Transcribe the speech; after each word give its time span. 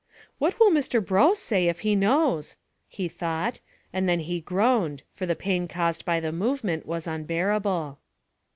"What 0.39 0.59
will 0.59 0.71
Mr 0.71 0.99
Brough 0.99 1.35
say 1.35 1.67
if 1.67 1.81
he 1.81 1.95
knows?" 1.95 2.55
he 2.89 3.07
thought, 3.07 3.59
and 3.93 4.09
then 4.09 4.21
he 4.21 4.41
groaned, 4.41 5.03
for 5.13 5.27
the 5.27 5.35
pain 5.35 5.67
caused 5.67 6.05
by 6.05 6.19
the 6.19 6.31
movement 6.31 6.87
was 6.87 7.05
unbearable. 7.05 7.99